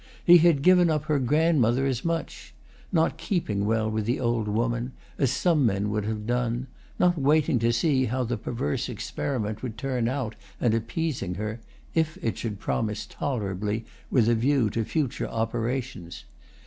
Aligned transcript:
he 0.25 0.39
had 0.39 0.63
given 0.63 0.89
up 0.89 1.03
her 1.05 1.19
grandmother 1.19 1.85
as 1.85 2.03
much: 2.03 2.55
not 2.91 3.19
keeping 3.19 3.67
well 3.67 3.87
with 3.87 4.07
the 4.07 4.19
old 4.19 4.47
woman, 4.47 4.93
as 5.19 5.29
some 5.29 5.63
men 5.63 5.91
would 5.91 6.05
have 6.05 6.25
done; 6.25 6.65
not 6.97 7.19
waiting 7.19 7.59
to 7.59 7.71
see 7.71 8.05
how 8.05 8.23
the 8.23 8.35
perverse 8.35 8.89
experiment 8.89 9.61
would 9.61 9.77
turn 9.77 10.07
out 10.07 10.33
and 10.59 10.73
appeasing 10.73 11.35
her, 11.35 11.59
if 11.93 12.17
it 12.23 12.35
should 12.35 12.57
promise 12.59 13.05
tolerably, 13.05 13.85
with 14.09 14.27
a 14.27 14.33
view 14.33 14.71
to 14.71 14.83
future 14.83 15.27
operations. 15.27 16.25